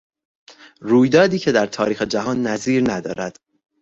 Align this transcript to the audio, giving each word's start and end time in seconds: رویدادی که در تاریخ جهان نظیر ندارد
رویدادی 0.81 1.39
که 1.39 1.51
در 1.51 1.65
تاریخ 1.65 2.01
جهان 2.01 2.47
نظیر 2.47 2.91
ندارد 2.91 3.37